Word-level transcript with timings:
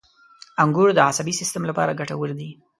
•انګور 0.63 0.89
د 0.95 0.99
عصبي 1.07 1.33
سیستم 1.41 1.63
لپاره 1.69 1.97
ګټور 1.99 2.29
دي. 2.39 2.49